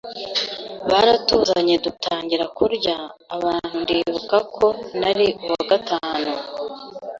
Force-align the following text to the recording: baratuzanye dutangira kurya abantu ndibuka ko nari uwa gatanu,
baratuzanye 0.89 1.75
dutangira 1.85 2.45
kurya 2.57 2.95
abantu 3.35 3.73
ndibuka 3.83 4.37
ko 4.55 4.67
nari 4.99 5.27
uwa 5.45 5.63
gatanu, 5.71 6.31